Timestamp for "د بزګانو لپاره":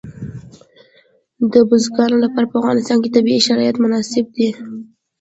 1.51-2.49